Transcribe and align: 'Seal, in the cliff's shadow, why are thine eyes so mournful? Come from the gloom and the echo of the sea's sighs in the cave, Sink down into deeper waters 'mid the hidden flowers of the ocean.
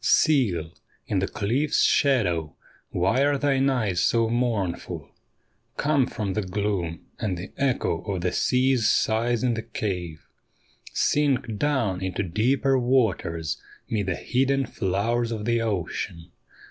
'Seal, 0.23 0.71
in 1.05 1.19
the 1.19 1.27
cliff's 1.27 1.83
shadow, 1.83 2.55
why 2.89 3.23
are 3.23 3.37
thine 3.37 3.69
eyes 3.69 4.01
so 4.03 4.27
mournful? 4.31 5.07
Come 5.77 6.07
from 6.07 6.33
the 6.33 6.41
gloom 6.41 7.05
and 7.19 7.37
the 7.37 7.51
echo 7.55 7.99
of 8.11 8.21
the 8.21 8.31
sea's 8.31 8.89
sighs 8.89 9.43
in 9.43 9.53
the 9.53 9.61
cave, 9.61 10.25
Sink 10.91 11.55
down 11.59 12.01
into 12.01 12.23
deeper 12.23 12.79
waters 12.79 13.61
'mid 13.89 14.07
the 14.07 14.15
hidden 14.15 14.65
flowers 14.65 15.31
of 15.31 15.45
the 15.45 15.61
ocean. 15.61 16.31